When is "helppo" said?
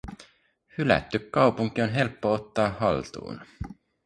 1.89-2.33